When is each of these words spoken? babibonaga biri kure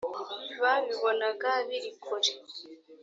babibonaga 0.61 1.49
biri 1.67 1.89
kure 2.03 2.31